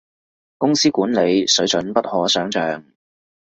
[0.57, 2.83] 公司管理，水準不可想像